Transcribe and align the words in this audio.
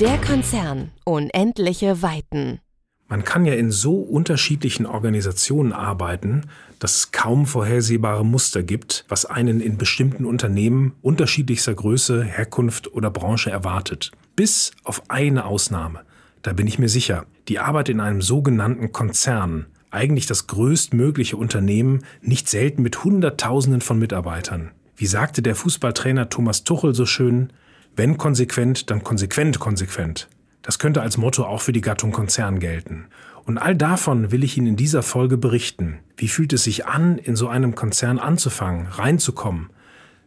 Der 0.00 0.18
Konzern. 0.18 0.90
Unendliche 1.04 2.02
Weiten. 2.02 2.60
Man 3.08 3.24
kann 3.24 3.46
ja 3.46 3.54
in 3.54 3.70
so 3.70 3.94
unterschiedlichen 3.94 4.84
Organisationen 4.84 5.72
arbeiten, 5.72 6.42
dass 6.78 6.96
es 6.96 7.12
kaum 7.12 7.46
vorhersehbare 7.46 8.22
Muster 8.22 8.62
gibt, 8.62 9.06
was 9.08 9.24
einen 9.24 9.62
in 9.62 9.78
bestimmten 9.78 10.26
Unternehmen 10.26 10.92
unterschiedlichster 11.00 11.72
Größe, 11.72 12.22
Herkunft 12.22 12.92
oder 12.92 13.10
Branche 13.10 13.50
erwartet. 13.50 14.12
Bis 14.34 14.72
auf 14.84 15.02
eine 15.08 15.46
Ausnahme. 15.46 16.00
Da 16.42 16.52
bin 16.52 16.66
ich 16.66 16.78
mir 16.78 16.90
sicher. 16.90 17.24
Die 17.48 17.58
Arbeit 17.58 17.88
in 17.88 18.00
einem 18.00 18.20
sogenannten 18.20 18.92
Konzern, 18.92 19.64
eigentlich 19.90 20.26
das 20.26 20.46
größtmögliche 20.46 21.38
Unternehmen, 21.38 22.04
nicht 22.20 22.50
selten 22.50 22.82
mit 22.82 23.02
Hunderttausenden 23.02 23.80
von 23.80 23.98
Mitarbeitern. 23.98 24.72
Wie 24.94 25.06
sagte 25.06 25.40
der 25.40 25.56
Fußballtrainer 25.56 26.28
Thomas 26.28 26.64
Tuchel 26.64 26.94
so 26.94 27.06
schön, 27.06 27.50
wenn 27.96 28.18
konsequent, 28.18 28.90
dann 28.90 29.02
konsequent 29.02 29.58
konsequent. 29.58 30.28
Das 30.62 30.78
könnte 30.78 31.00
als 31.00 31.16
Motto 31.16 31.44
auch 31.44 31.60
für 31.62 31.72
die 31.72 31.80
Gattung 31.80 32.12
Konzern 32.12 32.60
gelten. 32.60 33.06
Und 33.44 33.56
all 33.56 33.76
davon 33.76 34.32
will 34.32 34.44
ich 34.44 34.58
Ihnen 34.58 34.66
in 34.66 34.76
dieser 34.76 35.02
Folge 35.02 35.38
berichten. 35.38 36.00
Wie 36.16 36.28
fühlt 36.28 36.52
es 36.52 36.64
sich 36.64 36.86
an, 36.86 37.18
in 37.18 37.36
so 37.36 37.48
einem 37.48 37.74
Konzern 37.74 38.18
anzufangen, 38.18 38.86
reinzukommen, 38.88 39.70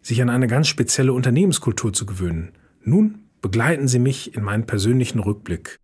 sich 0.01 0.21
an 0.21 0.29
eine 0.29 0.47
ganz 0.47 0.67
spezielle 0.67 1.13
Unternehmenskultur 1.13 1.91
zu 1.91 2.05
gewöhnen? 2.05 2.53
Nun 2.83 3.25
begleiten 3.41 3.87
Sie 3.87 3.99
mich 3.99 4.33
in 4.33 4.43
meinen 4.43 4.65
persönlichen 4.65 5.19
Rückblick. 5.19 5.79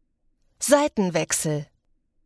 Seitenwechsel. 0.60 1.68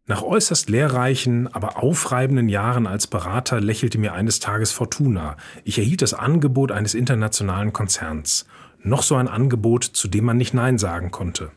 Nach 0.05 0.21
äußerst 0.21 0.69
lehrreichen, 0.69 1.47
aber 1.47 1.83
aufreibenden 1.83 2.49
Jahren 2.49 2.87
als 2.87 3.07
Berater 3.07 3.59
lächelte 3.61 3.97
mir 3.97 4.13
eines 4.13 4.39
Tages 4.39 4.71
Fortuna. 4.71 5.37
Ich 5.63 5.77
erhielt 5.77 6.01
das 6.01 6.13
Angebot 6.13 6.71
eines 6.71 6.93
internationalen 6.93 7.73
Konzerns 7.73 8.45
noch 8.81 9.03
so 9.03 9.15
ein 9.15 9.27
Angebot, 9.27 9.83
zu 9.83 10.07
dem 10.07 10.25
man 10.25 10.37
nicht 10.37 10.53
Nein 10.53 10.77
sagen 10.77 11.11
konnte. 11.11 11.51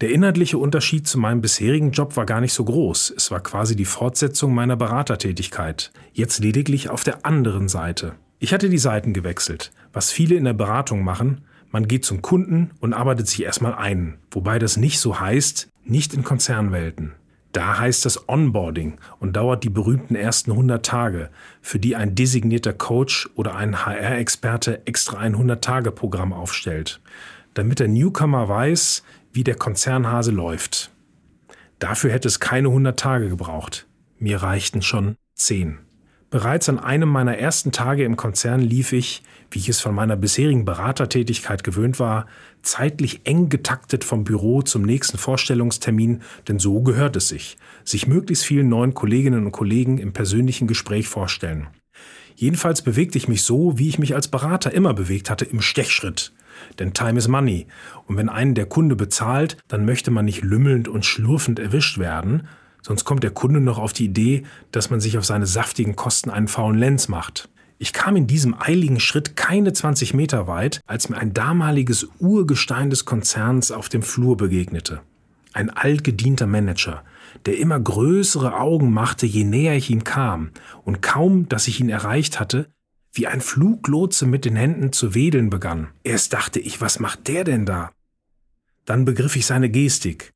Der 0.00 0.10
inhaltliche 0.10 0.58
Unterschied 0.58 1.06
zu 1.06 1.18
meinem 1.18 1.40
bisherigen 1.40 1.90
Job 1.90 2.16
war 2.16 2.26
gar 2.26 2.40
nicht 2.40 2.52
so 2.52 2.64
groß. 2.64 3.12
Es 3.16 3.30
war 3.30 3.40
quasi 3.40 3.74
die 3.74 3.84
Fortsetzung 3.84 4.54
meiner 4.54 4.76
Beratertätigkeit. 4.76 5.92
Jetzt 6.12 6.38
lediglich 6.38 6.88
auf 6.88 7.04
der 7.04 7.24
anderen 7.26 7.68
Seite. 7.68 8.14
Ich 8.38 8.52
hatte 8.52 8.68
die 8.68 8.78
Seiten 8.78 9.12
gewechselt. 9.12 9.72
Was 9.92 10.12
viele 10.12 10.36
in 10.36 10.44
der 10.44 10.52
Beratung 10.52 11.02
machen, 11.02 11.40
man 11.70 11.88
geht 11.88 12.04
zum 12.04 12.22
Kunden 12.22 12.70
und 12.80 12.94
arbeitet 12.94 13.28
sich 13.28 13.42
erstmal 13.42 13.74
ein. 13.74 14.18
Wobei 14.30 14.58
das 14.58 14.76
nicht 14.76 15.00
so 15.00 15.18
heißt, 15.18 15.68
nicht 15.84 16.14
in 16.14 16.22
Konzernwelten. 16.22 17.14
Da 17.52 17.78
heißt 17.78 18.04
es 18.06 18.28
Onboarding 18.28 18.98
und 19.20 19.34
dauert 19.34 19.64
die 19.64 19.70
berühmten 19.70 20.14
ersten 20.14 20.50
100 20.52 20.84
Tage, 20.84 21.30
für 21.62 21.78
die 21.78 21.96
ein 21.96 22.14
designierter 22.14 22.74
Coach 22.74 23.28
oder 23.34 23.54
ein 23.56 23.86
HR-Experte 23.86 24.86
extra 24.86 25.18
ein 25.18 25.34
100-Tage-Programm 25.34 26.32
aufstellt, 26.32 27.00
damit 27.54 27.78
der 27.80 27.88
Newcomer 27.88 28.48
weiß, 28.48 29.02
wie 29.32 29.44
der 29.44 29.56
Konzernhase 29.56 30.30
läuft. 30.30 30.90
Dafür 31.78 32.12
hätte 32.12 32.28
es 32.28 32.40
keine 32.40 32.68
100 32.68 32.98
Tage 32.98 33.28
gebraucht. 33.28 33.86
Mir 34.18 34.42
reichten 34.42 34.82
schon 34.82 35.16
10. 35.34 35.78
Bereits 36.30 36.68
an 36.68 36.78
einem 36.78 37.08
meiner 37.08 37.38
ersten 37.38 37.72
Tage 37.72 38.04
im 38.04 38.16
Konzern 38.16 38.60
lief 38.60 38.92
ich, 38.92 39.22
wie 39.50 39.60
ich 39.60 39.70
es 39.70 39.80
von 39.80 39.94
meiner 39.94 40.14
bisherigen 40.14 40.66
Beratertätigkeit 40.66 41.64
gewöhnt 41.64 41.98
war, 41.98 42.26
zeitlich 42.60 43.22
eng 43.24 43.48
getaktet 43.48 44.04
vom 44.04 44.24
Büro 44.24 44.60
zum 44.60 44.82
nächsten 44.82 45.16
Vorstellungstermin, 45.16 46.20
denn 46.46 46.58
so 46.58 46.82
gehört 46.82 47.16
es 47.16 47.28
sich, 47.28 47.56
sich 47.82 48.06
möglichst 48.06 48.44
vielen 48.44 48.68
neuen 48.68 48.92
Kolleginnen 48.92 49.46
und 49.46 49.52
Kollegen 49.52 49.96
im 49.96 50.12
persönlichen 50.12 50.66
Gespräch 50.66 51.08
vorstellen. 51.08 51.68
Jedenfalls 52.34 52.82
bewegte 52.82 53.16
ich 53.16 53.26
mich 53.26 53.42
so, 53.42 53.78
wie 53.78 53.88
ich 53.88 53.98
mich 53.98 54.14
als 54.14 54.28
Berater 54.28 54.70
immer 54.72 54.92
bewegt 54.92 55.30
hatte, 55.30 55.46
im 55.46 55.62
Stechschritt. 55.62 56.34
Denn 56.78 56.92
Time 56.92 57.18
is 57.18 57.26
Money. 57.26 57.66
Und 58.06 58.18
wenn 58.18 58.28
einen 58.28 58.54
der 58.54 58.66
Kunde 58.66 58.96
bezahlt, 58.96 59.56
dann 59.66 59.86
möchte 59.86 60.10
man 60.10 60.26
nicht 60.26 60.42
lümmelnd 60.42 60.88
und 60.88 61.06
schlurfend 61.06 61.58
erwischt 61.58 61.98
werden, 61.98 62.46
Sonst 62.88 63.04
kommt 63.04 63.22
der 63.22 63.32
Kunde 63.32 63.60
noch 63.60 63.76
auf 63.76 63.92
die 63.92 64.06
Idee, 64.06 64.44
dass 64.72 64.88
man 64.88 64.98
sich 64.98 65.18
auf 65.18 65.26
seine 65.26 65.44
saftigen 65.44 65.94
Kosten 65.94 66.30
einen 66.30 66.48
faulen 66.48 66.78
Lenz 66.78 67.08
macht. 67.08 67.50
Ich 67.76 67.92
kam 67.92 68.16
in 68.16 68.26
diesem 68.26 68.56
eiligen 68.58 68.98
Schritt 68.98 69.36
keine 69.36 69.74
20 69.74 70.14
Meter 70.14 70.46
weit, 70.46 70.80
als 70.86 71.10
mir 71.10 71.18
ein 71.18 71.34
damaliges 71.34 72.08
Urgestein 72.18 72.88
des 72.88 73.04
Konzerns 73.04 73.72
auf 73.72 73.90
dem 73.90 74.00
Flur 74.00 74.38
begegnete. 74.38 75.02
Ein 75.52 75.68
altgedienter 75.68 76.46
Manager, 76.46 77.04
der 77.44 77.58
immer 77.58 77.78
größere 77.78 78.58
Augen 78.58 78.90
machte, 78.90 79.26
je 79.26 79.44
näher 79.44 79.76
ich 79.76 79.90
ihm 79.90 80.02
kam, 80.02 80.50
und 80.82 81.02
kaum, 81.02 81.46
dass 81.46 81.68
ich 81.68 81.80
ihn 81.80 81.90
erreicht 81.90 82.40
hatte, 82.40 82.70
wie 83.12 83.26
ein 83.26 83.42
Fluglotse 83.42 84.24
mit 84.24 84.46
den 84.46 84.56
Händen 84.56 84.92
zu 84.92 85.14
wedeln 85.14 85.50
begann. 85.50 85.88
Erst 86.04 86.32
dachte 86.32 86.58
ich, 86.58 86.80
was 86.80 87.00
macht 87.00 87.28
der 87.28 87.44
denn 87.44 87.66
da? 87.66 87.90
Dann 88.86 89.04
begriff 89.04 89.36
ich 89.36 89.44
seine 89.44 89.68
Gestik. 89.68 90.32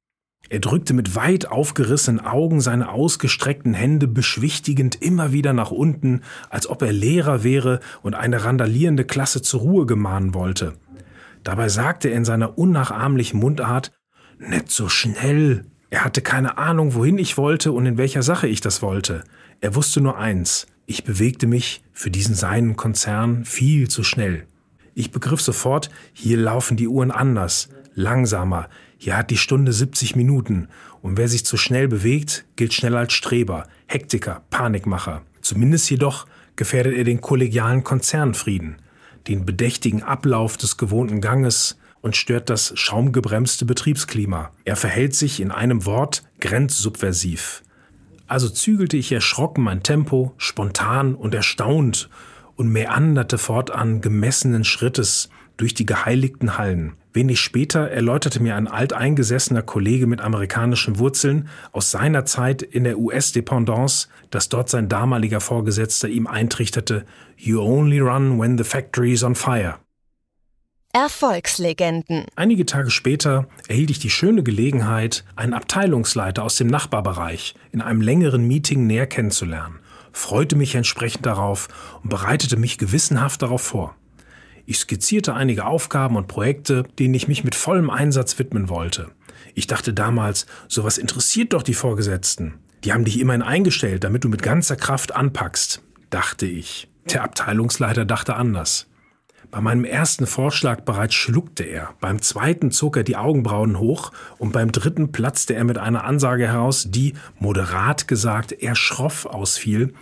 Er 0.53 0.61
drückte 0.61 0.93
mit 0.93 1.15
weit 1.15 1.49
aufgerissenen 1.49 2.21
Augen 2.21 2.61
seine 2.61 2.91
ausgestreckten 2.91 3.73
Hände 3.73 4.07
beschwichtigend 4.07 5.01
immer 5.01 5.33
wieder 5.33 5.55
nach 5.55 5.71
unten, 5.71 6.21
als 6.51 6.67
ob 6.67 6.83
er 6.83 6.93
Lehrer 6.93 7.43
wäre 7.43 7.81
und 8.03 8.15
eine 8.15 8.45
randalierende 8.45 9.07
Klasse 9.07 9.41
zur 9.41 9.61
Ruhe 9.61 9.87
gemahnen 9.87 10.35
wollte. 10.35 10.75
Dabei 11.43 11.71
sagte 11.71 12.09
er 12.09 12.19
in 12.19 12.27
seiner 12.27 12.59
unnachahmlichen 12.59 13.41
Mundart, 13.41 13.93
Nicht 14.39 14.71
so 14.71 14.91
schnell. 14.91 15.65
Er 15.89 16.05
hatte 16.05 16.21
keine 16.21 16.59
Ahnung, 16.59 16.93
wohin 16.93 17.17
ich 17.17 17.39
wollte 17.39 17.73
und 17.73 17.87
in 17.87 17.97
welcher 17.97 18.23
Sache 18.23 18.47
ich 18.47 18.61
das 18.61 18.83
wollte. 18.83 19.25
Er 19.63 19.75
wusste 19.75 20.03
nur 20.03 20.19
eins, 20.19 20.67
ich 20.85 21.05
bewegte 21.05 21.47
mich 21.47 21.83
für 21.95 22.11
diesen 22.11 22.35
seinen 22.35 22.77
Konzern 22.77 23.47
viel 23.47 23.89
zu 23.89 24.05
schnell. 24.05 24.45
Ich 24.95 25.13
begriff 25.13 25.41
sofort, 25.41 25.89
hier 26.13 26.37
laufen 26.37 26.77
die 26.77 26.89
Uhren 26.89 27.11
anders, 27.11 27.71
langsamer, 27.95 28.69
hier 29.03 29.17
hat 29.17 29.31
die 29.31 29.37
Stunde 29.37 29.73
70 29.73 30.15
Minuten 30.15 30.69
und 31.01 31.17
wer 31.17 31.27
sich 31.27 31.45
zu 31.45 31.57
schnell 31.57 31.89
bewegt, 31.89 32.45
gilt 32.55 32.73
schnell 32.73 32.97
als 32.97 33.13
Streber, 33.13 33.67
Hektiker, 33.87 34.45
Panikmacher. 34.49 35.23
Zumindest 35.41 35.91
jedoch 35.91 36.25
gefährdet 36.55 36.95
er 36.95 37.03
den 37.03 37.21
kollegialen 37.21 37.83
Konzernfrieden, 37.83 38.77
den 39.27 39.45
bedächtigen 39.45 40.05
Ablauf 40.05 40.57
des 40.57 40.77
gewohnten 40.77 41.21
Ganges 41.21 41.81
und 42.01 42.17
stört 42.17 42.49
das 42.49 42.79
schaumgebremste 42.79 43.65
Betriebsklima. 43.65 44.53
Er 44.65 44.77
verhält 44.77 45.17
sich 45.17 45.41
in 45.41 45.51
einem 45.51 45.85
Wort 45.85 46.23
grenzsubversiv. 46.39 47.65
Also 48.29 48.49
zügelte 48.49 48.97
ich 48.97 49.11
erschrocken 49.11 49.65
mein 49.65 49.83
Tempo, 49.83 50.33
spontan 50.37 51.17
und 51.17 51.35
erstaunt 51.35 52.09
und 52.55 52.71
meanderte 52.71 53.39
fortan 53.39 54.01
gemessenen 54.01 54.63
Schrittes 54.63 55.29
durch 55.57 55.75
die 55.75 55.87
geheiligten 55.87 56.59
Hallen. 56.59 56.95
Wenig 57.13 57.41
später 57.41 57.91
erläuterte 57.91 58.43
mir 58.43 58.57
ein 58.57 58.69
alteingesessener 58.69 59.63
Kollege 59.63 60.07
mit 60.07 60.21
amerikanischen 60.23 60.99
Wurzeln 60.99 61.49
aus 61.73 61.91
seiner 61.91 62.25
Zeit 62.25 62.63
in 62.63 62.85
der 62.85 62.99
US-Dependance, 62.99 64.09
dass 64.31 64.49
dort 64.49 64.71
sein 64.71 64.89
damaliger 64.89 65.41
Vorgesetzter 65.41 66.09
ihm 66.09 66.27
eintrichterte, 66.27 67.05
You 67.37 67.61
only 67.61 67.99
run 67.99 68.41
when 68.41 68.57
the 68.57 68.65
factory 68.65 69.13
is 69.13 69.23
on 69.23 69.35
fire. 69.35 69.75
Erfolgslegenden. 70.95 72.27
Einige 72.37 72.67
Tage 72.67 72.91
später 72.91 73.47
erhielt 73.67 73.91
ich 73.91 73.99
die 73.99 74.11
schöne 74.11 74.43
Gelegenheit, 74.43 75.25
einen 75.37 75.55
Abteilungsleiter 75.55 76.43
aus 76.43 76.57
dem 76.57 76.67
Nachbarbereich 76.67 77.55
in 77.73 77.81
einem 77.81 78.03
längeren 78.03 78.47
Meeting 78.47 78.87
näher 78.87 79.07
kennenzulernen, 79.07 79.79
freute 80.13 80.55
mich 80.55 80.75
entsprechend 80.75 81.25
darauf 81.25 81.69
und 82.03 82.11
bereitete 82.11 82.59
mich 82.59 82.77
gewissenhaft 82.77 83.41
darauf 83.41 83.63
vor. 83.63 83.97
Ich 84.67 84.79
skizzierte 84.79 85.35
einige 85.35 85.67
Aufgaben 85.67 86.17
und 86.17 86.29
Projekte, 86.29 86.85
denen 86.99 87.15
ich 87.15 87.29
mich 87.29 87.45
mit 87.45 87.55
vollem 87.55 87.91
Einsatz 87.91 88.39
widmen 88.39 88.69
wollte. 88.69 89.11
Ich 89.55 89.67
dachte 89.67 89.93
damals, 89.93 90.47
sowas 90.69 90.99
interessiert 90.99 91.53
doch 91.53 91.63
die 91.63 91.75
Vorgesetzten. 91.75 92.55
Die 92.85 92.93
haben 92.93 93.05
dich 93.05 93.21
immerhin 93.21 93.43
eingestellt, 93.43 94.05
damit 94.05 94.25
du 94.25 94.29
mit 94.29 94.43
ganzer 94.43 94.77
Kraft 94.77 95.15
anpackst, 95.15 95.83
dachte 96.11 96.47
ich. 96.47 96.89
Der 97.13 97.25
Abteilungsleiter 97.25 98.05
dachte 98.05 98.35
anders. 98.35 98.89
Bei 99.51 99.61
meinem 99.61 99.85
ersten 99.85 100.27
Vorschlag 100.27 100.81
bereits 100.81 101.15
schluckte 101.15 101.65
er, 101.65 101.91
beim 102.01 102.23
zweiten 102.23 102.71
zog 102.71 102.97
er 102.97 103.03
die 103.03 103.17
Augenbrauen 103.17 103.79
hoch 103.79 104.11
und 104.39 104.53
beim 104.53 104.73
dritten 104.73 105.13
platzte 105.13 105.55
er 105.55 105.65
mit 105.65 105.77
einer 105.77 106.05
Ansage 106.05 106.47
heraus, 106.49 106.87
die, 106.89 107.15
moderat 107.39 108.09
gesagt, 108.09 108.53
eher 108.53 108.75
schroff 108.75 109.27
ausfiel 109.27 109.93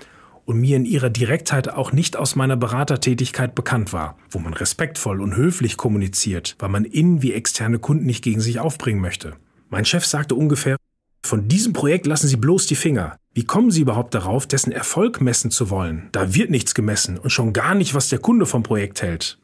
und 0.44 0.60
mir 0.60 0.76
in 0.76 0.84
ihrer 0.84 1.10
Direktheit 1.10 1.68
auch 1.68 1.92
nicht 1.92 2.16
aus 2.16 2.36
meiner 2.36 2.56
Beratertätigkeit 2.56 3.54
bekannt 3.54 3.92
war, 3.92 4.16
wo 4.30 4.38
man 4.38 4.54
respektvoll 4.54 5.20
und 5.20 5.36
höflich 5.36 5.76
kommuniziert, 5.76 6.56
weil 6.58 6.68
man 6.68 6.84
innen 6.84 7.22
wie 7.22 7.32
externe 7.32 7.78
Kunden 7.78 8.06
nicht 8.06 8.24
gegen 8.24 8.40
sich 8.40 8.58
aufbringen 8.58 9.00
möchte. 9.00 9.36
Mein 9.68 9.84
Chef 9.84 10.04
sagte 10.04 10.34
ungefähr, 10.34 10.76
von 11.22 11.48
diesem 11.48 11.72
Projekt 11.72 12.06
lassen 12.06 12.28
Sie 12.28 12.36
bloß 12.36 12.66
die 12.66 12.74
Finger. 12.74 13.16
Wie 13.34 13.44
kommen 13.44 13.70
Sie 13.70 13.82
überhaupt 13.82 14.14
darauf, 14.14 14.46
dessen 14.46 14.72
Erfolg 14.72 15.20
messen 15.20 15.50
zu 15.50 15.70
wollen? 15.70 16.08
Da 16.12 16.34
wird 16.34 16.50
nichts 16.50 16.74
gemessen 16.74 17.18
und 17.18 17.30
schon 17.30 17.52
gar 17.52 17.74
nicht, 17.74 17.94
was 17.94 18.08
der 18.08 18.18
Kunde 18.18 18.46
vom 18.46 18.62
Projekt 18.62 19.02
hält. 19.02 19.38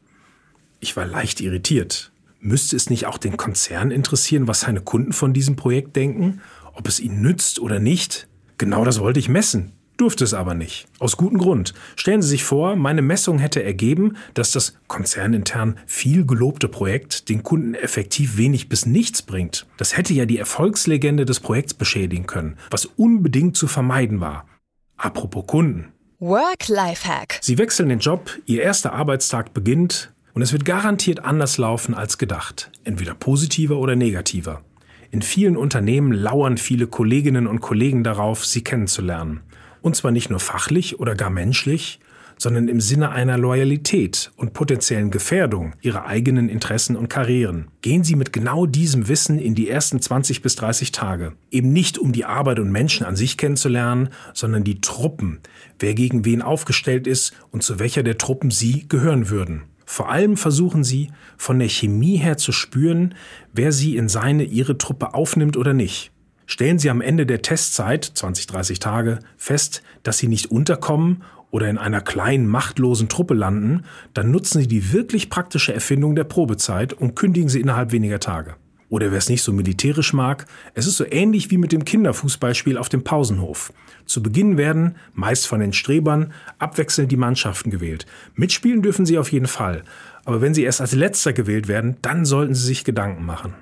Ich 0.79 0.97
war 0.97 1.05
leicht 1.05 1.39
irritiert. 1.39 2.11
Müsste 2.39 2.75
es 2.75 2.89
nicht 2.89 3.05
auch 3.05 3.17
den 3.17 3.37
Konzern 3.37 3.91
interessieren, 3.91 4.47
was 4.47 4.61
seine 4.61 4.81
Kunden 4.81 5.13
von 5.13 5.33
diesem 5.33 5.55
Projekt 5.55 5.95
denken? 5.95 6.41
Ob 6.73 6.87
es 6.87 6.99
ihnen 6.99 7.21
nützt 7.21 7.59
oder 7.59 7.79
nicht? 7.79 8.27
Genau 8.57 8.83
das 8.83 8.99
wollte 8.99 9.19
ich 9.19 9.29
messen. 9.29 9.71
Durfte 9.97 10.23
es 10.23 10.33
aber 10.33 10.53
nicht. 10.53 10.87
Aus 10.99 11.17
gutem 11.17 11.37
Grund. 11.37 11.73
Stellen 11.95 12.21
Sie 12.21 12.29
sich 12.29 12.43
vor, 12.43 12.75
meine 12.75 13.01
Messung 13.01 13.39
hätte 13.39 13.63
ergeben, 13.63 14.17
dass 14.33 14.51
das 14.51 14.77
konzernintern 14.87 15.79
viel 15.85 16.25
gelobte 16.25 16.67
Projekt 16.67 17.29
den 17.29 17.43
Kunden 17.43 17.73
effektiv 17.73 18.37
wenig 18.37 18.69
bis 18.69 18.85
nichts 18.85 19.21
bringt. 19.21 19.65
Das 19.77 19.97
hätte 19.97 20.13
ja 20.13 20.25
die 20.25 20.37
Erfolgslegende 20.37 21.25
des 21.25 21.39
Projekts 21.39 21.73
beschädigen 21.73 22.27
können, 22.27 22.57
was 22.69 22.85
unbedingt 22.85 23.57
zu 23.57 23.67
vermeiden 23.67 24.21
war. 24.21 24.47
Apropos 24.95 25.45
Kunden. 25.47 25.91
Work-Life-Hack. 26.19 27.39
Sie 27.41 27.57
wechseln 27.57 27.89
den 27.89 27.99
Job, 27.99 28.31
Ihr 28.45 28.63
erster 28.63 28.93
Arbeitstag 28.93 29.53
beginnt 29.53 30.11
und 30.33 30.41
es 30.41 30.51
wird 30.51 30.65
garantiert 30.65 31.23
anders 31.23 31.57
laufen 31.57 31.93
als 31.93 32.17
gedacht. 32.17 32.71
Entweder 32.83 33.13
positiver 33.13 33.77
oder 33.77 33.95
negativer. 33.95 34.61
In 35.09 35.21
vielen 35.21 35.55
Unternehmen 35.55 36.11
lauern 36.11 36.57
viele 36.57 36.87
Kolleginnen 36.87 37.47
und 37.47 37.61
Kollegen 37.61 38.03
darauf, 38.03 38.45
sie 38.45 38.63
kennenzulernen. 38.63 39.41
Und 39.87 39.95
zwar 39.95 40.11
nicht 40.11 40.29
nur 40.29 40.41
fachlich 40.41 40.99
oder 40.99 41.15
gar 41.15 41.29
menschlich, 41.29 42.01
sondern 42.37 42.67
im 42.67 42.81
Sinne 42.81 43.11
einer 43.11 43.37
Loyalität 43.37 44.33
und 44.35 44.51
potenziellen 44.51 45.11
Gefährdung 45.11 45.75
ihrer 45.79 46.05
eigenen 46.05 46.49
Interessen 46.49 46.97
und 46.97 47.07
Karrieren. 47.07 47.69
Gehen 47.81 48.03
Sie 48.03 48.17
mit 48.17 48.33
genau 48.33 48.65
diesem 48.65 49.07
Wissen 49.07 49.39
in 49.39 49.55
die 49.55 49.69
ersten 49.69 50.01
20 50.01 50.41
bis 50.41 50.57
30 50.57 50.91
Tage. 50.91 51.37
Eben 51.51 51.71
nicht 51.71 51.99
um 51.99 52.11
die 52.11 52.25
Arbeit 52.25 52.59
und 52.59 52.69
Menschen 52.69 53.05
an 53.05 53.15
sich 53.15 53.37
kennenzulernen, 53.37 54.09
sondern 54.33 54.65
die 54.65 54.81
Truppen, 54.81 55.39
wer 55.79 55.93
gegen 55.93 56.25
wen 56.25 56.41
aufgestellt 56.41 57.07
ist 57.07 57.31
und 57.51 57.63
zu 57.63 57.79
welcher 57.79 58.03
der 58.03 58.17
Truppen 58.17 58.51
Sie 58.51 58.89
gehören 58.89 59.29
würden. 59.29 59.63
Vor 59.85 60.09
allem 60.09 60.35
versuchen 60.35 60.83
sie, 60.83 61.11
von 61.37 61.59
der 61.59 61.69
Chemie 61.69 62.17
her 62.17 62.35
zu 62.35 62.51
spüren, 62.51 63.15
wer 63.53 63.71
sie 63.71 63.95
in 63.95 64.09
seine, 64.09 64.43
ihre 64.43 64.77
Truppe 64.77 65.13
aufnimmt 65.13 65.55
oder 65.55 65.73
nicht. 65.73 66.11
Stellen 66.49 66.79
Sie 66.79 66.89
am 66.89 67.01
Ende 67.01 67.25
der 67.25 67.41
Testzeit, 67.41 68.05
20, 68.05 68.47
30 68.47 68.79
Tage, 68.79 69.19
fest, 69.35 69.83
dass 70.03 70.17
Sie 70.17 70.29
nicht 70.29 70.49
unterkommen 70.49 71.23
oder 71.51 71.69
in 71.69 71.77
einer 71.77 71.99
kleinen, 71.99 72.47
machtlosen 72.47 73.09
Truppe 73.09 73.33
landen, 73.33 73.83
dann 74.13 74.31
nutzen 74.31 74.61
Sie 74.61 74.67
die 74.67 74.93
wirklich 74.93 75.29
praktische 75.29 75.73
Erfindung 75.73 76.15
der 76.15 76.23
Probezeit 76.23 76.93
und 76.93 77.15
kündigen 77.15 77.49
sie 77.49 77.59
innerhalb 77.59 77.91
weniger 77.91 78.21
Tage. 78.21 78.55
Oder 78.89 79.11
wer 79.11 79.17
es 79.17 79.27
nicht 79.27 79.43
so 79.43 79.51
militärisch 79.51 80.13
mag, 80.13 80.45
es 80.73 80.87
ist 80.87 80.95
so 80.95 81.05
ähnlich 81.05 81.51
wie 81.51 81.57
mit 81.57 81.73
dem 81.73 81.83
Kinderfußballspiel 81.83 82.77
auf 82.77 82.87
dem 82.87 83.03
Pausenhof. 83.03 83.73
Zu 84.05 84.23
Beginn 84.23 84.55
werden, 84.55 84.95
meist 85.13 85.47
von 85.47 85.59
den 85.59 85.73
Strebern, 85.73 86.31
abwechselnd 86.59 87.11
die 87.11 87.17
Mannschaften 87.17 87.69
gewählt. 87.69 88.05
Mitspielen 88.35 88.81
dürfen 88.81 89.05
sie 89.05 89.17
auf 89.17 89.33
jeden 89.33 89.47
Fall. 89.47 89.83
Aber 90.23 90.39
wenn 90.39 90.53
sie 90.53 90.63
erst 90.63 90.79
als 90.79 90.93
letzter 90.93 91.33
gewählt 91.33 91.67
werden, 91.67 91.97
dann 92.01 92.23
sollten 92.23 92.55
sie 92.55 92.65
sich 92.65 92.85
Gedanken 92.85 93.25
machen. 93.25 93.53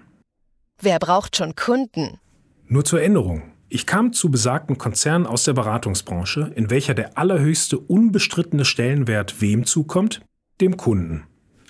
Wer 0.79 0.99
braucht 0.99 1.37
schon 1.37 1.55
Kunden? 1.55 2.19
Nur 2.67 2.83
zur 2.83 2.99
Erinnerung. 2.99 3.43
Ich 3.69 3.85
kam 3.85 4.13
zu 4.13 4.31
besagten 4.31 4.77
Konzernen 4.77 5.27
aus 5.27 5.43
der 5.43 5.53
Beratungsbranche, 5.53 6.51
in 6.55 6.69
welcher 6.69 6.93
der 6.93 7.17
allerhöchste 7.17 7.77
unbestrittene 7.77 8.65
Stellenwert 8.65 9.41
wem 9.41 9.65
zukommt? 9.65 10.21
Dem 10.61 10.77
Kunden. 10.77 11.23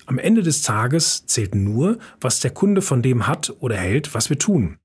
Am 0.05 0.19
Ende 0.19 0.43
des 0.43 0.61
Tages 0.61 1.25
zählt 1.25 1.55
nur, 1.55 1.97
was 2.21 2.39
der 2.39 2.51
Kunde 2.51 2.81
von 2.81 3.01
dem 3.01 3.27
hat 3.27 3.53
oder 3.59 3.75
hält, 3.75 4.13
was 4.13 4.29
wir 4.29 4.37
tun. 4.37 4.77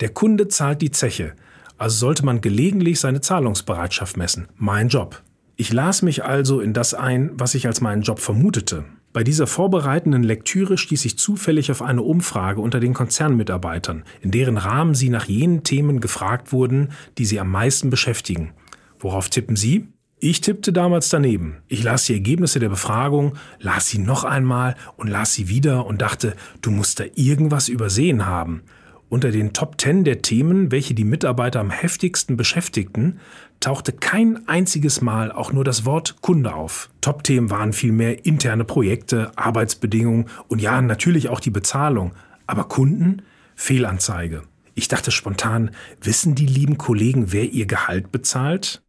Der 0.00 0.08
Kunde 0.08 0.48
zahlt 0.48 0.82
die 0.82 0.90
Zeche, 0.90 1.34
also 1.78 1.96
sollte 1.96 2.24
man 2.24 2.40
gelegentlich 2.40 2.98
seine 2.98 3.20
Zahlungsbereitschaft 3.20 4.16
messen. 4.16 4.48
Mein 4.56 4.88
Job. 4.88 5.22
Ich 5.56 5.72
las 5.72 6.02
mich 6.02 6.24
also 6.24 6.60
in 6.60 6.72
das 6.72 6.94
ein, 6.94 7.30
was 7.34 7.54
ich 7.54 7.66
als 7.66 7.80
meinen 7.80 8.02
Job 8.02 8.18
vermutete. 8.18 8.84
Bei 9.12 9.24
dieser 9.24 9.46
vorbereitenden 9.46 10.22
Lektüre 10.22 10.78
stieß 10.78 11.04
ich 11.04 11.18
zufällig 11.18 11.70
auf 11.70 11.82
eine 11.82 12.02
Umfrage 12.02 12.62
unter 12.62 12.80
den 12.80 12.94
Konzernmitarbeitern, 12.94 14.04
in 14.22 14.30
deren 14.30 14.56
Rahmen 14.56 14.94
sie 14.94 15.10
nach 15.10 15.26
jenen 15.26 15.64
Themen 15.64 16.00
gefragt 16.00 16.52
wurden, 16.52 16.92
die 17.18 17.26
sie 17.26 17.38
am 17.38 17.50
meisten 17.50 17.90
beschäftigen. 17.90 18.52
Worauf 18.98 19.28
tippen 19.28 19.56
Sie? 19.56 19.88
Ich 20.18 20.40
tippte 20.40 20.72
damals 20.72 21.08
daneben. 21.08 21.58
Ich 21.66 21.82
las 21.82 22.06
die 22.06 22.14
Ergebnisse 22.14 22.60
der 22.60 22.68
Befragung, 22.68 23.34
las 23.58 23.88
sie 23.88 23.98
noch 23.98 24.22
einmal 24.22 24.76
und 24.96 25.08
las 25.08 25.34
sie 25.34 25.48
wieder 25.48 25.84
und 25.84 26.00
dachte, 26.00 26.36
du 26.62 26.70
musst 26.70 27.00
da 27.00 27.04
irgendwas 27.16 27.68
übersehen 27.68 28.24
haben. 28.24 28.62
Unter 29.08 29.32
den 29.32 29.52
Top 29.52 29.76
Ten 29.78 30.04
der 30.04 30.22
Themen, 30.22 30.70
welche 30.70 30.94
die 30.94 31.04
Mitarbeiter 31.04 31.60
am 31.60 31.70
heftigsten 31.70 32.36
beschäftigten, 32.36 33.18
tauchte 33.62 33.92
kein 33.92 34.46
einziges 34.48 35.00
Mal 35.00 35.32
auch 35.32 35.52
nur 35.52 35.64
das 35.64 35.86
Wort 35.86 36.16
Kunde 36.20 36.54
auf. 36.54 36.90
Top-Themen 37.00 37.50
waren 37.50 37.72
vielmehr 37.72 38.26
interne 38.26 38.64
Projekte, 38.64 39.32
Arbeitsbedingungen 39.36 40.26
und 40.48 40.60
ja, 40.60 40.82
natürlich 40.82 41.28
auch 41.28 41.40
die 41.40 41.50
Bezahlung. 41.50 42.12
Aber 42.46 42.64
Kunden? 42.64 43.22
Fehlanzeige. 43.54 44.42
Ich 44.74 44.88
dachte 44.88 45.10
spontan, 45.10 45.70
wissen 46.00 46.34
die 46.34 46.46
lieben 46.46 46.76
Kollegen, 46.76 47.32
wer 47.32 47.44
ihr 47.44 47.66
Gehalt 47.66 48.10
bezahlt? 48.10 48.82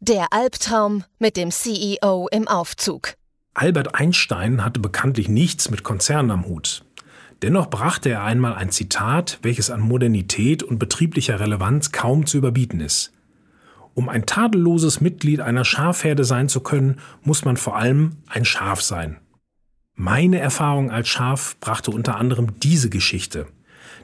Der 0.00 0.32
Albtraum 0.32 1.04
mit 1.18 1.36
dem 1.36 1.50
CEO 1.50 2.28
im 2.32 2.48
Aufzug. 2.48 3.14
Albert 3.54 3.94
Einstein 3.94 4.64
hatte 4.64 4.80
bekanntlich 4.80 5.28
nichts 5.28 5.70
mit 5.70 5.84
Konzernen 5.84 6.30
am 6.30 6.46
Hut. 6.46 6.84
Dennoch 7.42 7.68
brachte 7.68 8.08
er 8.08 8.22
einmal 8.22 8.54
ein 8.54 8.70
Zitat, 8.70 9.38
welches 9.42 9.70
an 9.70 9.80
Modernität 9.80 10.62
und 10.62 10.78
betrieblicher 10.78 11.40
Relevanz 11.40 11.92
kaum 11.92 12.24
zu 12.24 12.38
überbieten 12.38 12.80
ist. 12.80 13.12
Um 13.94 14.08
ein 14.08 14.26
tadelloses 14.26 15.00
Mitglied 15.00 15.40
einer 15.40 15.64
Schafherde 15.64 16.24
sein 16.24 16.48
zu 16.48 16.60
können, 16.60 16.98
muss 17.22 17.44
man 17.44 17.56
vor 17.56 17.76
allem 17.76 18.16
ein 18.26 18.44
Schaf 18.44 18.80
sein. 18.80 19.18
Meine 19.94 20.38
Erfahrung 20.38 20.90
als 20.90 21.08
Schaf 21.08 21.56
brachte 21.60 21.90
unter 21.90 22.16
anderem 22.16 22.58
diese 22.60 22.88
Geschichte. 22.88 23.46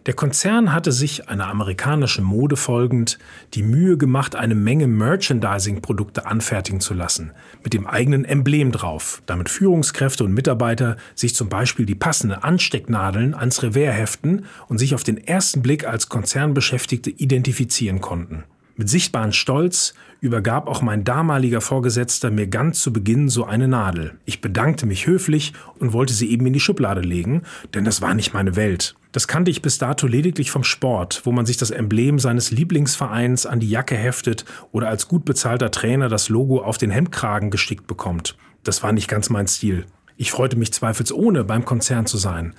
Der 0.06 0.14
Konzern 0.14 0.72
hatte 0.72 0.92
sich, 0.92 1.28
einer 1.28 1.48
amerikanischen 1.48 2.24
Mode 2.24 2.56
folgend, 2.56 3.18
die 3.54 3.62
Mühe 3.62 3.96
gemacht, 3.96 4.36
eine 4.36 4.54
Menge 4.54 4.86
Merchandising-Produkte 4.86 6.26
anfertigen 6.26 6.80
zu 6.80 6.94
lassen, 6.94 7.32
mit 7.64 7.72
dem 7.72 7.86
eigenen 7.86 8.24
Emblem 8.24 8.70
drauf, 8.70 9.22
damit 9.26 9.48
Führungskräfte 9.48 10.24
und 10.24 10.34
Mitarbeiter 10.34 10.96
sich 11.14 11.34
zum 11.34 11.48
Beispiel 11.48 11.86
die 11.86 11.94
passenden 11.94 12.38
Anstecknadeln 12.42 13.34
ans 13.34 13.62
Revers 13.62 13.96
heften 13.96 14.46
und 14.68 14.78
sich 14.78 14.94
auf 14.94 15.04
den 15.04 15.18
ersten 15.18 15.62
Blick 15.62 15.86
als 15.86 16.08
Konzernbeschäftigte 16.08 17.10
identifizieren 17.10 18.00
konnten. 18.00 18.44
Mit 18.78 18.88
sichtbarem 18.88 19.32
Stolz 19.32 19.92
übergab 20.20 20.68
auch 20.68 20.82
mein 20.82 21.02
damaliger 21.02 21.60
Vorgesetzter 21.60 22.30
mir 22.30 22.46
ganz 22.46 22.78
zu 22.78 22.92
Beginn 22.92 23.28
so 23.28 23.44
eine 23.44 23.66
Nadel. 23.66 24.14
Ich 24.24 24.40
bedankte 24.40 24.86
mich 24.86 25.08
höflich 25.08 25.52
und 25.80 25.92
wollte 25.92 26.12
sie 26.12 26.30
eben 26.30 26.46
in 26.46 26.52
die 26.52 26.60
Schublade 26.60 27.00
legen, 27.00 27.42
denn 27.74 27.84
das 27.84 28.02
war 28.02 28.14
nicht 28.14 28.34
meine 28.34 28.54
Welt. 28.54 28.94
Das 29.10 29.26
kannte 29.26 29.50
ich 29.50 29.62
bis 29.62 29.78
dato 29.78 30.06
lediglich 30.06 30.52
vom 30.52 30.62
Sport, 30.62 31.22
wo 31.24 31.32
man 31.32 31.44
sich 31.44 31.56
das 31.56 31.72
Emblem 31.72 32.20
seines 32.20 32.52
Lieblingsvereins 32.52 33.46
an 33.46 33.58
die 33.58 33.68
Jacke 33.68 33.96
heftet 33.96 34.44
oder 34.70 34.88
als 34.88 35.08
gut 35.08 35.24
bezahlter 35.24 35.72
Trainer 35.72 36.08
das 36.08 36.28
Logo 36.28 36.62
auf 36.62 36.78
den 36.78 36.92
Hemdkragen 36.92 37.50
gestickt 37.50 37.88
bekommt. 37.88 38.36
Das 38.62 38.84
war 38.84 38.92
nicht 38.92 39.08
ganz 39.08 39.28
mein 39.28 39.48
Stil. 39.48 39.86
Ich 40.16 40.30
freute 40.30 40.56
mich 40.56 40.72
zweifelsohne, 40.72 41.42
beim 41.42 41.64
Konzern 41.64 42.06
zu 42.06 42.16
sein 42.16 42.54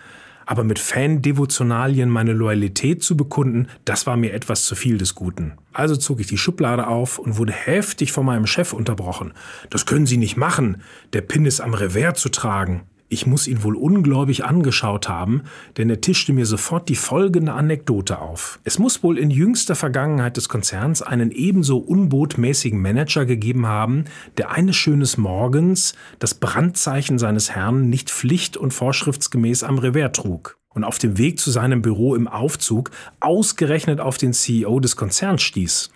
aber 0.50 0.64
mit 0.64 0.80
Fan-Devotionalien 0.80 2.10
meine 2.10 2.34
Loyalität 2.34 3.04
zu 3.04 3.16
bekunden, 3.16 3.68
das 3.86 4.08
war 4.08 4.18
mir 4.18 4.34
etwas 4.34 4.64
zu 4.64 4.74
viel 4.74 4.98
des 4.98 5.14
Guten. 5.14 5.54
Also 5.74 5.96
zog 5.96 6.22
ich 6.22 6.26
die 6.26 6.40
Schublade 6.40 6.88
auf 6.88 7.20
und 7.20 7.38
wurde 7.38 7.54
heftig 7.54 8.12
von 8.12 8.26
meinem 8.26 8.48
Chef 8.48 8.74
unterbrochen. 8.74 9.34
Das 9.70 9.86
können 9.86 10.08
Sie 10.08 10.18
nicht 10.18 10.38
machen, 10.38 10.82
der 11.14 11.22
Pin 11.22 11.46
ist 11.46 11.62
am 11.62 11.76
Revers 11.76 12.20
zu 12.20 12.30
tragen. 12.30 12.82
Ich 13.12 13.26
muss 13.26 13.48
ihn 13.48 13.64
wohl 13.64 13.76
ungläubig 13.76 14.46
angeschaut 14.46 15.10
haben, 15.10 15.42
denn 15.78 15.90
er 15.90 16.00
tischte 16.00 16.32
mir 16.32 16.46
sofort 16.46 16.90
die 16.90 16.96
folgende 16.96 17.54
Anekdote 17.54 18.20
auf. 18.20 18.60
Es 18.64 18.78
muss 18.78 19.02
wohl 19.02 19.18
in 19.18 19.32
jüngster 19.32 19.74
Vergangenheit 19.74 20.38
des 20.38 20.48
Konzerns 20.48 21.02
einen 21.02 21.32
ebenso 21.32 21.80
unbotmäßigen 21.80 22.80
Manager 22.80 23.26
gegeben 23.26 23.66
haben, 23.66 24.06
der 24.38 24.52
eines 24.52 24.76
schönes 24.76 25.18
Morgens 25.18 25.96
das 26.20 26.36
Brandzeichen 26.36 27.18
seines 27.18 27.50
Herrn 27.50 27.90
nicht 27.90 28.12
pflicht- 28.12 28.58
und 28.58 28.76
vorschriftsgemäß 28.76 29.64
am 29.64 29.80
Revers 29.80 30.12
trug 30.12 30.60
und 30.76 30.84
auf 30.84 31.00
dem 31.00 31.18
Weg 31.18 31.40
zu 31.40 31.50
seinem 31.50 31.82
Büro 31.82 32.14
im 32.14 32.28
Aufzug 32.28 32.92
ausgerechnet 33.20 34.00
auf 34.00 34.20
den 34.20 34.34
CEO 34.34 34.80
des 34.80 34.96
Konzerns 34.96 35.42
stieß 35.42 35.90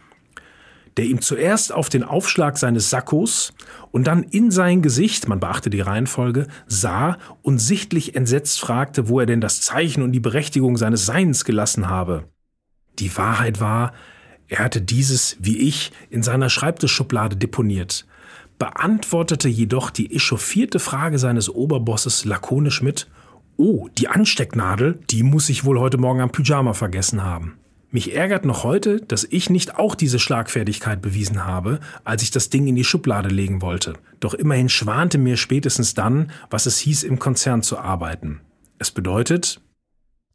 der 0.98 1.06
ihm 1.06 1.22
zuerst 1.22 1.72
auf 1.72 1.90
den 1.90 2.04
Aufschlag 2.04 2.58
seines 2.58 2.90
Sakkos 2.90 3.54
und 3.92 4.06
dann 4.06 4.24
in 4.24 4.52
sein 4.52 4.82
Gesicht, 4.82 5.28
man 5.28 5.40
beachte 5.40 5.70
die 5.70 5.82
Reihenfolge, 5.82 6.48
sah 6.68 7.18
und 7.42 7.60
sichtlich 7.60 8.16
entsetzt 8.16 8.60
fragte, 8.60 9.10
wo 9.10 9.20
er 9.20 9.26
denn 9.26 9.42
das 9.42 9.62
Zeichen 9.62 10.04
und 10.04 10.12
die 10.12 10.20
Berechtigung 10.20 10.78
seines 10.78 11.06
Seins 11.06 11.46
gelassen 11.46 11.90
habe. 11.90 12.26
Die 13.00 13.16
Wahrheit 13.18 13.60
war, 13.60 13.94
er 14.48 14.60
hatte 14.60 14.82
dieses, 14.82 15.38
wie 15.40 15.58
ich, 15.58 15.92
in 16.10 16.22
seiner 16.22 16.50
Schreibtischschublade 16.50 17.36
deponiert, 17.36 18.06
beantwortete 18.60 19.50
jedoch 19.50 19.90
die 19.90 20.16
echauffierte 20.16 20.80
Frage 20.80 21.18
seines 21.18 21.50
Oberbosses 21.50 22.26
lakonisch 22.26 22.82
mit 22.82 23.10
Oh, 23.56 23.88
die 23.98 24.08
Anstecknadel, 24.08 25.00
die 25.10 25.22
muss 25.22 25.50
ich 25.50 25.64
wohl 25.64 25.80
heute 25.80 25.98
Morgen 25.98 26.22
am 26.22 26.32
Pyjama 26.32 26.74
vergessen 26.74 27.24
haben. 27.24 27.58
Mich 27.94 28.16
ärgert 28.16 28.44
noch 28.44 28.64
heute, 28.64 29.02
dass 29.02 29.24
ich 29.24 29.52
nicht 29.52 29.76
auch 29.76 29.94
diese 29.94 30.18
Schlagfertigkeit 30.18 31.00
bewiesen 31.00 31.46
habe, 31.46 31.80
als 32.04 32.24
ich 32.24 32.32
das 32.32 32.50
Ding 32.50 32.66
in 32.66 32.76
die 32.76 32.84
Schublade 32.84 33.30
legen 33.30 33.62
wollte. 33.62 33.94
Doch 34.20 34.34
immerhin 34.34 34.68
schwante 34.68 35.20
mir 35.20 35.38
spätestens 35.38 35.94
dann, 35.94 36.32
was 36.50 36.66
es 36.66 36.80
hieß, 36.80 37.04
im 37.04 37.20
Konzern 37.20 37.62
zu 37.62 37.78
arbeiten. 37.78 38.42
Es 38.80 38.90
bedeutet 38.90 39.62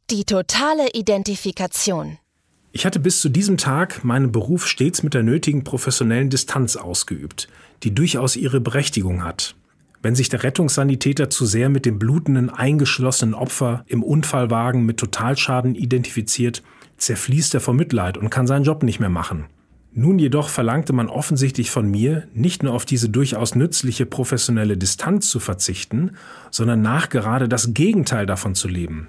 die 0.09 0.23
totale 0.23 0.87
Identifikation. 0.93 2.17
Ich 2.71 2.85
hatte 2.85 3.01
bis 3.01 3.19
zu 3.19 3.27
diesem 3.27 3.57
Tag 3.57 4.05
meinen 4.05 4.31
Beruf 4.31 4.65
stets 4.65 5.03
mit 5.03 5.13
der 5.13 5.23
nötigen 5.23 5.65
professionellen 5.65 6.29
Distanz 6.29 6.77
ausgeübt, 6.77 7.49
die 7.83 7.93
durchaus 7.93 8.37
ihre 8.37 8.61
Berechtigung 8.61 9.25
hat. 9.25 9.55
Wenn 10.01 10.15
sich 10.15 10.29
der 10.29 10.43
Rettungssanitäter 10.43 11.29
zu 11.29 11.45
sehr 11.45 11.67
mit 11.67 11.85
dem 11.85 11.99
blutenden, 11.99 12.49
eingeschlossenen 12.49 13.35
Opfer 13.35 13.83
im 13.87 14.01
Unfallwagen 14.01 14.85
mit 14.85 14.95
Totalschaden 14.95 15.75
identifiziert, 15.75 16.63
zerfließt 16.99 17.53
er 17.53 17.61
vor 17.61 17.73
Mitleid 17.73 18.17
und 18.17 18.29
kann 18.29 18.47
seinen 18.47 18.63
Job 18.63 18.83
nicht 18.83 18.99
mehr 18.99 19.09
machen. 19.09 19.45
Nun 19.91 20.19
jedoch 20.19 20.49
verlangte 20.49 20.93
man 20.93 21.09
offensichtlich 21.09 21.71
von 21.71 21.89
mir, 21.89 22.27
nicht 22.33 22.61
nur 22.61 22.73
auf 22.73 22.85
diese 22.85 23.09
durchaus 23.09 23.55
nützliche 23.55 24.05
professionelle 24.05 24.77
Distanz 24.77 25.29
zu 25.29 25.39
verzichten, 25.39 26.11
sondern 26.51 26.81
nachgerade 26.81 27.49
das 27.49 27.73
Gegenteil 27.73 28.27
davon 28.27 28.53
zu 28.53 28.67
leben. 28.67 29.07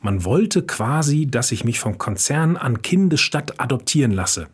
Man 0.00 0.24
wollte 0.24 0.62
quasi, 0.62 1.26
dass 1.26 1.52
ich 1.52 1.64
mich 1.64 1.78
vom 1.78 1.96
Konzern 1.98 2.56
an 2.56 2.82
Kindesstadt 2.82 3.60
adoptieren 3.60 4.10
lasse. 4.10 4.48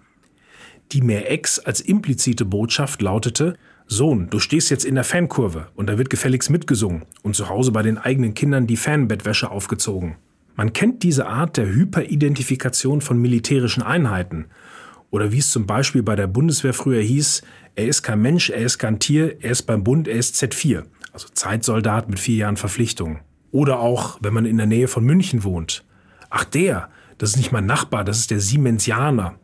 Die 0.93 1.01
mehr 1.01 1.31
ex 1.31 1.59
als 1.59 1.81
implizite 1.81 2.45
Botschaft 2.45 3.01
lautete, 3.01 3.57
Sohn, 3.87 4.29
du 4.31 4.39
stehst 4.39 4.71
jetzt 4.71 4.85
in 4.85 4.95
der 4.95 5.05
Fankurve 5.05 5.69
und 5.75 5.89
da 5.89 5.99
wird 5.99 6.11
gefälligst 6.11 6.51
mitgesungen 6.51 7.05
und 7.23 7.35
zu 7.35 7.49
Hause 7.49 7.73
bei 7.73 7.83
den 7.83 7.99
eigenen 7.99 8.35
Kindern 8.35 8.67
die 8.67 8.77
Fanbettwäsche 8.77 9.51
aufgezogen. 9.51 10.17
Man 10.55 10.73
kennt 10.73 11.03
diese 11.03 11.27
Art 11.27 11.57
der 11.57 11.67
Hyperidentifikation 11.67 13.01
von 13.01 13.21
militärischen 13.21 13.83
Einheiten, 13.83 14.47
oder 15.13 15.31
wie 15.31 15.39
es 15.39 15.51
zum 15.51 15.67
Beispiel 15.67 16.03
bei 16.03 16.17
der 16.17 16.27
Bundeswehr 16.27 16.73
früher 16.73 17.03
hieß, 17.03 17.43
er 17.75 17.87
ist 17.87 18.03
kein 18.03 18.23
Mensch, 18.23 18.49
er 18.49 18.63
ist 18.63 18.79
kein 18.79 18.99
Tier, 18.99 19.43
er 19.43 19.51
ist 19.51 19.65
beim 19.65 19.85
Bund, 19.85 20.09
er 20.09 20.17
ist 20.17 20.43
Z4, 20.43 20.85
also 21.13 21.29
Zeitsoldat 21.35 22.09
mit 22.09 22.19
vier 22.19 22.37
Jahren 22.37 22.57
Verpflichtung. 22.57 23.21
Oder 23.51 23.79
auch, 23.79 24.19
wenn 24.23 24.33
man 24.33 24.47
in 24.47 24.57
der 24.57 24.67
Nähe 24.67 24.89
von 24.89 25.05
München 25.05 25.45
wohnt. 25.45 25.85
Ach 26.31 26.45
der, 26.45 26.89
das 27.19 27.31
ist 27.31 27.37
nicht 27.37 27.53
mein 27.53 27.67
Nachbar, 27.67 28.05
das 28.05 28.21
ist 28.21 28.31
der 28.31 28.41
Siemensianer, 28.41 29.35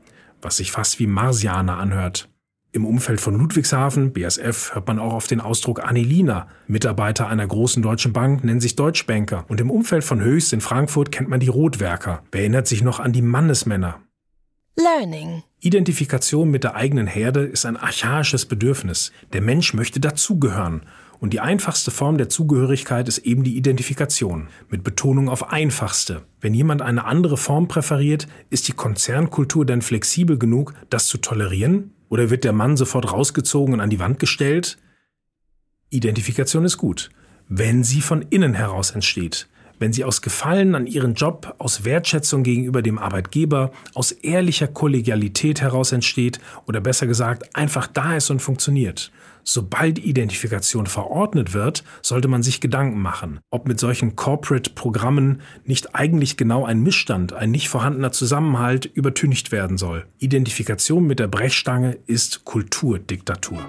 was 0.41 0.57
sich 0.57 0.73
fast 0.73 0.99
wie 1.01 1.07
Marsianer 1.07 1.77
anhört. 1.77 2.31
Im 2.79 2.87
Umfeld 2.87 3.21
von 3.21 3.37
Ludwigshafen, 3.37 4.13
BSF, 4.13 4.77
hört 4.77 4.87
man 4.87 5.01
auch 5.01 5.13
auf 5.13 5.27
den 5.27 5.41
Ausdruck 5.41 5.83
Anilina. 5.83 6.47
Mitarbeiter 6.69 7.27
einer 7.27 7.45
großen 7.45 7.83
deutschen 7.83 8.13
Bank 8.13 8.45
nennen 8.45 8.61
sich 8.61 8.77
Deutschbanker. 8.77 9.45
Und 9.49 9.61
im 9.61 9.69
Umfeld 9.69 10.05
von 10.05 10.21
Höchst 10.21 10.53
in 10.53 10.61
Frankfurt 10.61 11.11
kennt 11.11 11.29
man 11.29 11.41
die 11.41 11.49
Rotwerker. 11.49 12.23
Wer 12.31 12.43
erinnert 12.43 12.69
sich 12.69 12.85
noch 12.85 13.01
an 13.01 13.13
die 13.13 13.21
Mannesmänner? 13.21 13.99
Learning. 14.77 15.43
Identifikation 15.59 16.53
mit 16.53 16.63
der 16.63 16.77
eigenen 16.77 17.09
Herde 17.09 17.41
ist 17.41 17.67
ein 17.67 17.77
archaisches 17.77 18.47
Bedürfnis. 18.47 19.11
Der 19.33 19.41
Mensch 19.41 19.75
möchte 19.75 19.99
dazugehören. 19.99 20.83
Und 21.21 21.33
die 21.33 21.41
einfachste 21.41 21.91
Form 21.91 22.17
der 22.17 22.29
Zugehörigkeit 22.29 23.09
ist 23.09 23.19
eben 23.19 23.43
die 23.43 23.57
Identifikation, 23.57 24.49
mit 24.71 24.85
Betonung 24.85 25.29
auf 25.29 25.53
einfachste. 25.53 26.23
Wenn 26.41 26.55
jemand 26.55 26.81
eine 26.81 27.05
andere 27.05 27.37
Form 27.37 27.67
präferiert, 27.67 28.29
ist 28.51 28.69
die 28.69 28.73
Konzernkultur 28.73 29.67
denn 29.67 29.83
flexibel 29.83 30.39
genug, 30.39 30.75
das 30.91 31.07
zu 31.07 31.19
tolerieren? 31.19 31.93
Oder 32.09 32.31
wird 32.31 32.45
der 32.45 32.53
Mann 32.53 32.77
sofort 32.77 33.13
rausgezogen 33.13 33.75
und 33.75 33.81
an 33.81 33.91
die 33.91 33.99
Wand 33.99 34.19
gestellt? 34.19 34.79
Identifikation 35.91 36.65
ist 36.65 36.77
gut, 36.77 37.11
wenn 37.49 37.83
sie 37.83 38.01
von 38.01 38.23
innen 38.31 38.55
heraus 38.55 38.93
entsteht 38.93 39.49
wenn 39.79 39.93
sie 39.93 40.05
aus 40.05 40.23
Gefallen 40.23 40.75
an 40.75 40.87
ihren 40.87 41.15
Job, 41.15 41.55
aus 41.59 41.85
Wertschätzung 41.85 42.43
gegenüber 42.43 42.83
dem 42.83 42.99
Arbeitgeber, 42.99 43.71
aus 43.95 44.13
ehrlicher 44.13 44.67
Kollegialität 44.67 45.61
heraus 45.61 45.93
entsteht 45.93 46.41
oder 46.67 46.81
besser 46.81 47.07
gesagt 47.07 47.55
einfach 47.57 47.87
da 47.87 48.17
ist 48.17 48.31
und 48.31 48.41
funktioniert. 48.41 49.11
Sobald 49.51 49.99
Identifikation 49.99 50.87
verordnet 50.87 51.55
wird, 51.55 51.83
sollte 52.03 52.29
man 52.29 52.43
sich 52.43 52.61
Gedanken 52.61 53.01
machen, 53.01 53.41
ob 53.51 53.67
mit 53.67 53.81
solchen 53.81 54.15
Corporate-Programmen 54.15 55.41
nicht 55.65 55.95
eigentlich 55.95 56.37
genau 56.37 56.67
ein 56.67 56.83
Missstand, 56.83 57.33
ein 57.33 57.51
nicht 57.51 57.71
vorhandener 57.71 58.13
Zusammenhalt 58.13 58.85
übertüncht 58.85 59.51
werden 59.51 59.79
soll. 59.79 60.05
Identifikation 60.19 61.07
mit 61.07 61.19
der 61.19 61.29
Brechstange 61.29 61.97
ist 62.05 62.45
Kulturdiktatur. 62.45 63.65